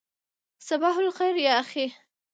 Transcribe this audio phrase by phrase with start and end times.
[0.67, 1.85] صباح الخیر یا اخی.